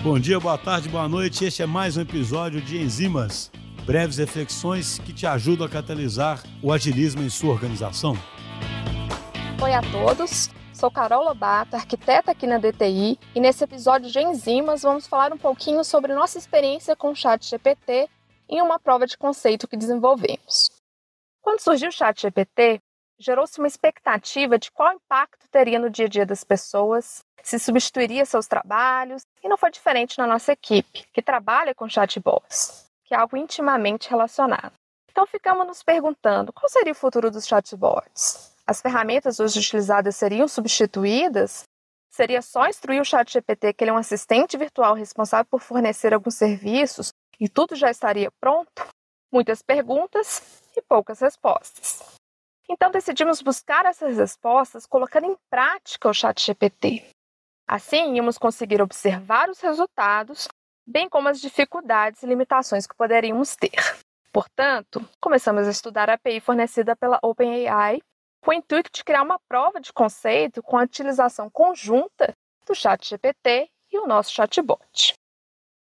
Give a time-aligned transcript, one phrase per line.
[0.00, 1.44] Bom dia, boa tarde, boa noite.
[1.44, 3.50] Este é mais um episódio de Enzimas,
[3.84, 8.14] breves reflexões que te ajudam a catalisar o agilismo em sua organização.
[9.60, 14.82] Oi a todos, sou Carol Lobato, arquiteta aqui na DTI, e nesse episódio de Enzimas
[14.82, 18.08] vamos falar um pouquinho sobre nossa experiência com o Chat GPT
[18.48, 20.70] em uma prova de conceito que desenvolvemos.
[21.42, 22.80] Quando surgiu o Chat GPT,
[23.18, 28.24] gerou-se uma expectativa de qual impacto teria no dia a dia das pessoas, se substituiria
[28.24, 33.18] seus trabalhos, e não foi diferente na nossa equipe, que trabalha com chatbots, que é
[33.18, 34.72] algo intimamente relacionado.
[35.10, 38.54] Então ficamos nos perguntando qual seria o futuro dos chatbots?
[38.66, 41.64] As ferramentas hoje utilizadas seriam substituídas?
[42.10, 46.34] Seria só instruir o ChatGPT que ele é um assistente virtual responsável por fornecer alguns
[46.34, 48.86] serviços e tudo já estaria pronto?
[49.32, 52.17] Muitas perguntas e poucas respostas.
[52.68, 57.04] Então decidimos buscar essas respostas colocando em prática o ChatGPT.
[57.66, 60.48] Assim, íamos conseguir observar os resultados,
[60.86, 63.76] bem como as dificuldades e limitações que poderíamos ter.
[64.32, 68.00] Portanto, começamos a estudar a API fornecida pela OpenAI
[68.42, 72.34] com o intuito de criar uma prova de conceito com a utilização conjunta
[72.66, 75.14] do ChatGPT e o nosso chatbot.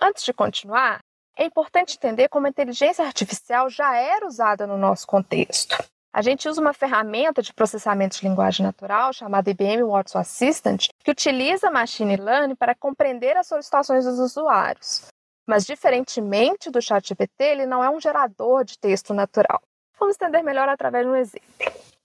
[0.00, 1.00] Antes de continuar,
[1.36, 5.76] é importante entender como a inteligência artificial já era usada no nosso contexto.
[6.12, 11.10] A gente usa uma ferramenta de processamento de linguagem natural chamada IBM Watson Assistant, que
[11.10, 15.06] utiliza machine learning para compreender as solicitações dos usuários.
[15.46, 19.62] Mas, diferentemente do ChatGPT, ele não é um gerador de texto natural.
[20.00, 21.48] Vamos entender melhor através de um exemplo.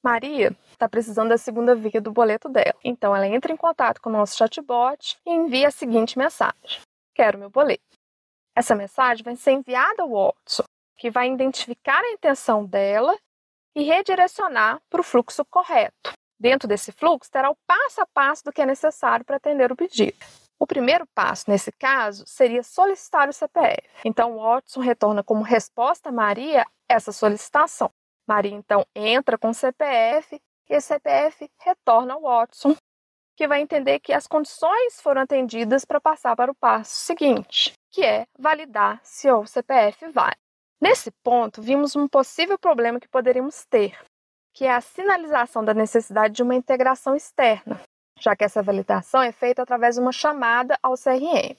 [0.03, 2.75] Maria está precisando da segunda via do boleto dela.
[2.84, 6.81] Então, ela entra em contato com o nosso chatbot e envia a seguinte mensagem:
[7.16, 7.81] Quero meu boleto.
[8.56, 10.64] Essa mensagem vai ser enviada ao Watson,
[10.95, 13.16] que vai identificar a intenção dela
[13.76, 16.14] e redirecionar para o fluxo correto.
[16.40, 19.76] Dentro desse fluxo, terá o passo a passo do que é necessário para atender o
[19.76, 20.18] pedido.
[20.58, 23.88] O primeiro passo, nesse caso, seria solicitar o CPF.
[24.06, 27.92] Então, o Watson retorna como resposta a Maria essa solicitação.
[28.28, 32.75] Maria, então, entra com o CPF e esse CPF retorna ao Watson,
[33.36, 38.03] que vai entender que as condições foram atendidas para passar para o passo seguinte, que
[38.03, 40.44] é validar se o CPF vale.
[40.81, 43.97] Nesse ponto, vimos um possível problema que poderíamos ter,
[44.53, 47.80] que é a sinalização da necessidade de uma integração externa,
[48.19, 51.56] já que essa validação é feita através de uma chamada ao CRM.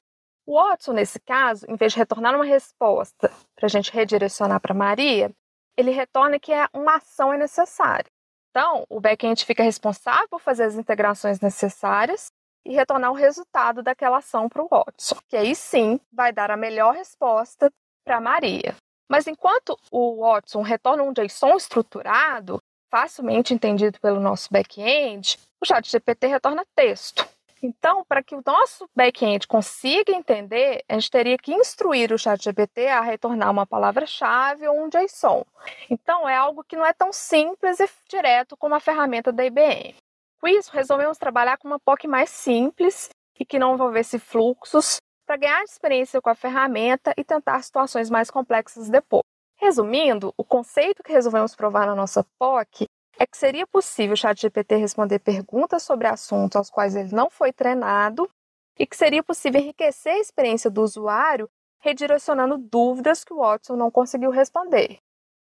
[0.46, 4.74] O Watson, nesse caso, em vez de retornar uma resposta para a gente redirecionar para
[4.74, 5.32] Maria,
[5.76, 8.06] ele retorna que é uma ação é necessária.
[8.50, 12.30] Então, o back-end fica responsável por fazer as integrações necessárias
[12.64, 16.56] e retornar o resultado daquela ação para o Watson, que aí sim vai dar a
[16.56, 17.70] melhor resposta
[18.04, 18.74] para Maria.
[19.08, 26.26] Mas enquanto o Watson retorna um JSON estruturado, facilmente entendido pelo nosso back-end, o ChatGPT
[26.26, 27.26] retorna texto.
[27.62, 32.86] Então, para que o nosso back-end consiga entender, a gente teria que instruir o ChatGPT
[32.88, 35.44] a retornar uma palavra-chave ou um JSON.
[35.88, 39.94] Então, é algo que não é tão simples e direto como a ferramenta da IBM.
[40.40, 43.08] Com isso, resolvemos trabalhar com uma POC mais simples
[43.38, 48.30] e que não envolvesse fluxos para ganhar experiência com a ferramenta e tentar situações mais
[48.30, 49.24] complexas depois.
[49.56, 52.86] Resumindo, o conceito que resolvemos provar na nossa POC
[53.18, 57.52] é que seria possível o ChatGPT responder perguntas sobre assuntos aos quais ele não foi
[57.52, 58.30] treinado
[58.78, 61.48] e que seria possível enriquecer a experiência do usuário
[61.80, 64.98] redirecionando dúvidas que o Watson não conseguiu responder.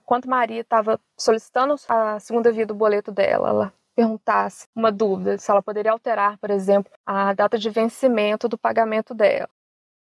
[0.00, 5.50] Enquanto Maria estava solicitando a segunda via do boleto dela, ela perguntasse uma dúvida, se
[5.50, 9.50] ela poderia alterar, por exemplo, a data de vencimento do pagamento dela.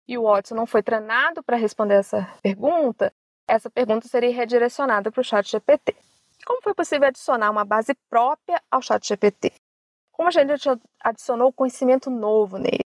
[0.09, 3.13] E o Watson não foi treinado para responder essa pergunta,
[3.49, 5.95] essa pergunta seria redirecionada para o chat GPT.
[6.45, 9.53] Como foi possível adicionar uma base própria ao chat GPT?
[10.11, 10.53] Como a gente
[11.01, 12.85] adicionou conhecimento novo nele?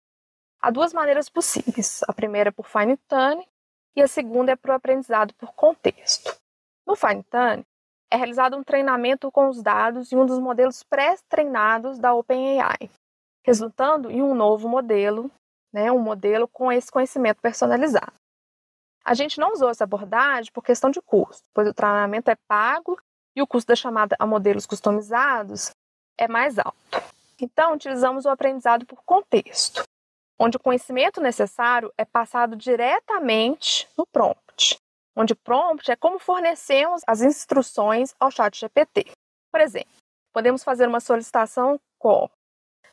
[0.60, 2.00] Há duas maneiras possíveis.
[2.08, 3.46] A primeira é por fine tuning
[3.94, 6.34] e a segunda é por aprendizado por contexto.
[6.86, 7.64] No fine tuning,
[8.10, 12.90] é realizado um treinamento com os dados em um dos modelos pré-treinados da OpenAI,
[13.44, 15.30] resultando em um novo modelo,
[15.74, 18.12] né, um modelo com esse conhecimento personalizado.
[19.04, 22.96] A gente não usou essa abordagem por questão de custo, pois o treinamento é pago
[23.34, 25.72] e o custo da chamada a modelos customizados
[26.16, 26.78] é mais alto.
[27.40, 29.82] Então, utilizamos o aprendizado por contexto,
[30.38, 34.78] onde o conhecimento necessário é passado diretamente no prompt,
[35.16, 39.10] onde o prompt é como fornecemos as instruções ao chat GPT.
[39.50, 39.92] Por exemplo,
[40.32, 42.30] podemos fazer uma solicitação com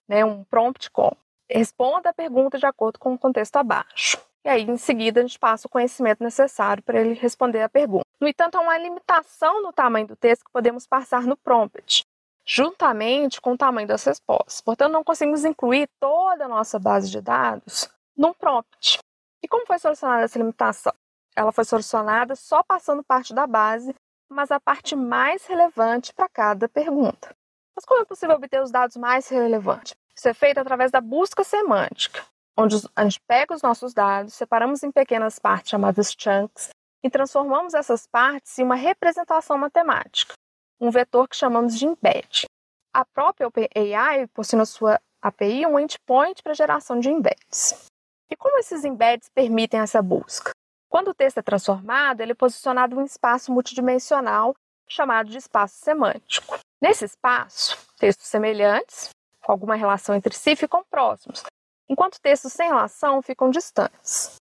[0.07, 1.15] né, um prompt com
[1.57, 4.17] responda a pergunta de acordo com o contexto abaixo.
[4.43, 8.05] E aí, em seguida, a gente passa o conhecimento necessário para ele responder a pergunta.
[8.19, 12.03] No entanto, há uma limitação no tamanho do texto que podemos passar no prompt,
[12.45, 14.61] juntamente com o tamanho das respostas.
[14.61, 17.87] Portanto, não conseguimos incluir toda a nossa base de dados
[18.17, 18.99] num prompt.
[19.43, 20.93] E como foi solucionada essa limitação?
[21.35, 23.95] Ela foi solucionada só passando parte da base,
[24.29, 27.35] mas a parte mais relevante para cada pergunta.
[27.75, 29.93] Mas como é possível obter os dados mais relevantes?
[30.21, 32.23] Isso é feito através da busca semântica,
[32.55, 36.69] onde a gente pega os nossos dados, separamos em pequenas partes chamadas chunks
[37.03, 40.35] e transformamos essas partes em uma representação matemática,
[40.79, 42.45] um vetor que chamamos de embed.
[42.93, 47.87] A própria OpenAI possui na sua API um endpoint para geração de embeds.
[48.29, 50.51] E como esses embeds permitem essa busca?
[50.87, 54.53] Quando o texto é transformado, ele é posicionado em um espaço multidimensional
[54.87, 56.59] chamado de espaço semântico.
[56.79, 59.09] Nesse espaço, textos semelhantes,
[59.43, 61.43] com alguma relação entre si, ficam próximos,
[61.89, 64.35] enquanto textos sem relação ficam distantes.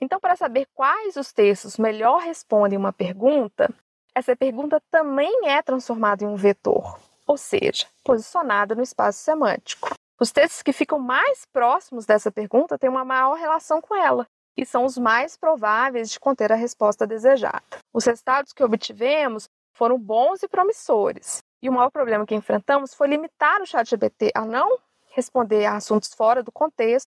[0.00, 3.72] Então, para saber quais os textos melhor respondem uma pergunta,
[4.14, 9.94] essa pergunta também é transformada em um vetor, ou seja, posicionada no espaço semântico.
[10.18, 14.26] Os textos que ficam mais próximos dessa pergunta têm uma maior relação com ela
[14.56, 17.62] e são os mais prováveis de conter a resposta desejada.
[17.92, 19.44] Os resultados que obtivemos
[19.74, 21.42] foram bons e promissores.
[21.62, 26.12] E o maior problema que enfrentamos foi limitar o ChatGPT a não responder a assuntos
[26.12, 27.08] fora do contexto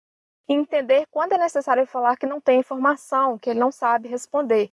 [0.47, 4.71] e entender quando é necessário falar que não tem informação, que ele não sabe responder,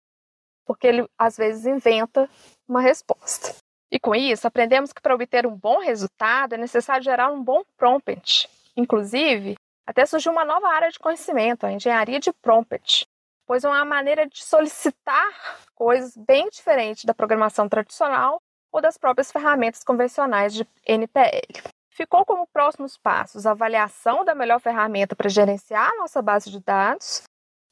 [0.66, 2.30] porque ele às vezes inventa
[2.68, 3.56] uma resposta.
[3.92, 7.64] E com isso, aprendemos que para obter um bom resultado é necessário gerar um bom
[7.78, 8.50] prompt.
[8.76, 9.56] Inclusive,
[9.86, 13.06] até surgiu uma nova área de conhecimento, a engenharia de prompt,
[13.46, 18.42] pois é uma maneira de solicitar coisas bem diferente da programação tradicional
[18.72, 21.62] ou das próprias ferramentas convencionais de NPL.
[21.90, 26.60] Ficou como próximos passos a avaliação da melhor ferramenta para gerenciar a nossa base de
[26.60, 27.24] dados,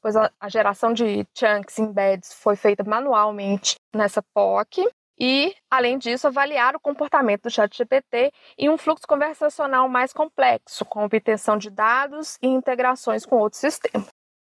[0.02, 4.86] pois a geração de chunks embeds foi feita manualmente nessa POC,
[5.22, 11.04] e, além disso, avaliar o comportamento do ChatGPT em um fluxo conversacional mais complexo, com
[11.04, 14.08] obtenção de dados e integrações com outros sistemas.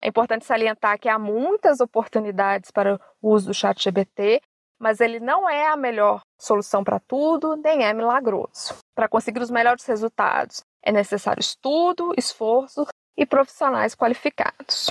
[0.03, 4.41] É importante salientar que há muitas oportunidades para o uso do ChatGPT,
[4.79, 8.75] mas ele não é a melhor solução para tudo, nem é milagroso.
[8.95, 12.87] Para conseguir os melhores resultados, é necessário estudo, esforço
[13.17, 14.91] e profissionais qualificados.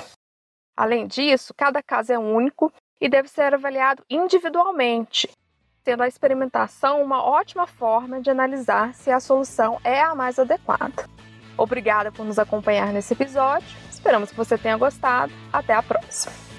[0.75, 5.29] Além disso, cada caso é único e deve ser avaliado individualmente,
[5.83, 11.07] tendo a experimentação uma ótima forma de analisar se a solução é a mais adequada.
[11.57, 13.67] Obrigada por nos acompanhar nesse episódio.
[13.89, 15.31] Esperamos que você tenha gostado.
[15.51, 16.52] Até a próxima!